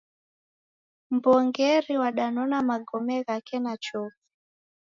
[1.13, 4.21] Mw'ongeri wadanona magome ghake na chofi.